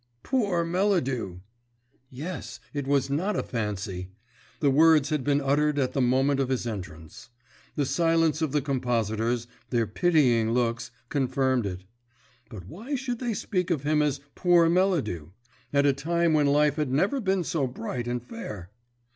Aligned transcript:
"Poor 0.23 0.65
Melladew!" 0.65 1.41
Yes, 2.09 2.59
it 2.73 2.87
was 2.87 3.07
not 3.11 3.35
a 3.35 3.43
fancy. 3.43 4.09
The 4.59 4.71
words 4.71 5.09
had 5.09 5.23
been 5.23 5.39
uttered 5.39 5.77
at 5.77 5.93
the 5.93 6.01
moment 6.01 6.39
of 6.39 6.49
his 6.49 6.65
entrance. 6.65 7.29
The 7.75 7.85
silence 7.85 8.41
of 8.41 8.51
the 8.51 8.63
compositors, 8.63 9.45
their 9.69 9.85
pitying 9.85 10.53
looks, 10.53 10.89
confirmed 11.09 11.67
it. 11.67 11.83
But 12.49 12.65
why 12.65 12.95
should 12.95 13.19
they 13.19 13.35
speak 13.35 13.69
of 13.69 13.83
him 13.83 14.01
as 14.01 14.21
"poor 14.33 14.67
Melladew" 14.71 15.29
at 15.71 15.85
a 15.85 15.93
time 15.93 16.33
when 16.33 16.47
life 16.47 16.77
had 16.77 16.91
never 16.91 17.19
been 17.21 17.43
so 17.43 17.67
bright 17.67 18.07
and 18.07 18.23
fair? 18.23 18.71